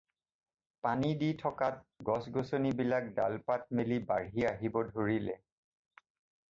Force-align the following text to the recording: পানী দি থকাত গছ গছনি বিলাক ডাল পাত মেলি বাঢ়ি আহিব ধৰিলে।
পানী 0.85 1.11
দি 1.21 1.29
থকাত 1.43 1.75
গছ 2.07 2.23
গছনি 2.37 2.69
বিলাক 2.79 3.05
ডাল 3.17 3.33
পাত 3.47 3.61
মেলি 3.77 3.99
বাঢ়ি 4.09 4.41
আহিব 4.53 4.75
ধৰিলে। 4.97 5.39